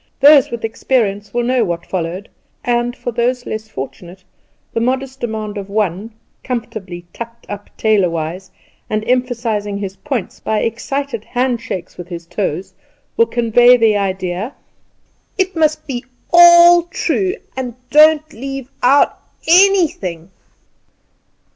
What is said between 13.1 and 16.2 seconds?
will convey the idea: "It must be